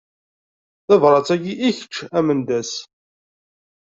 [0.85, 2.71] Tabrat-agi i kečč a Mendas.